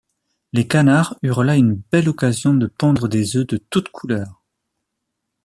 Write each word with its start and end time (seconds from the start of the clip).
Les 0.51 0.67
canards 0.67 1.15
eurent 1.21 1.43
là 1.43 1.55
une 1.57 1.75
belle 1.75 2.09
occasion 2.09 2.55
de 2.55 2.65
pondre 2.65 3.07
des 3.07 3.35
œufs 3.37 3.45
de 3.45 3.57
toute 3.57 3.89
couleur. 3.89 4.41